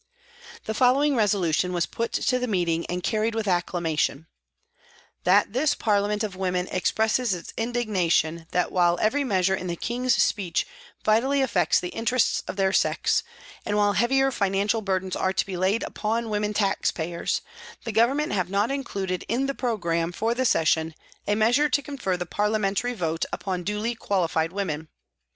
The 0.65 0.73
following 0.73 1.15
resolution 1.15 1.73
was 1.73 1.85
put 1.85 2.11
to 2.13 2.39
the 2.39 2.47
meeting 2.47 2.87
and 2.87 3.03
carried 3.03 3.35
with 3.35 3.47
acclamation:" 3.47 4.25
That 5.25 5.53
this 5.53 5.75
Parlia 5.75 6.07
ment 6.07 6.23
of 6.23 6.35
women 6.35 6.67
expresses 6.71 7.35
its 7.35 7.53
indignation 7.55 8.47
that 8.49 8.71
while 8.71 8.97
every 8.99 9.23
measure 9.23 9.53
in 9.53 9.67
the 9.67 9.75
King's 9.75 10.15
Speech 10.15 10.65
vitally 11.05 11.43
affects 11.43 11.79
the 11.79 11.89
interests 11.89 12.41
of 12.47 12.55
their 12.55 12.73
sex, 12.73 13.21
and 13.63 13.77
while 13.77 13.93
heavier 13.93 14.31
financial 14.31 14.81
burdens 14.81 15.15
are 15.15 15.33
to 15.33 15.45
be 15.45 15.55
laid 15.55 15.83
upon 15.83 16.31
woman 16.31 16.55
tax 16.55 16.91
payers, 16.91 17.41
the 17.83 17.91
Government 17.91 18.31
have 18.31 18.49
not 18.49 18.71
included 18.71 19.23
in 19.27 19.45
the 19.45 19.53
programme 19.53 20.11
for 20.11 20.33
the 20.33 20.45
session 20.45 20.95
a 21.27 21.35
measure 21.35 21.69
to 21.69 21.79
confer 21.83 22.17
the 22.17 22.25
Parliamentary 22.25 22.95
vote 22.95 23.25
upon 23.31 23.61
duly 23.63 23.93
qualified 23.93 24.51
women. 24.51 24.87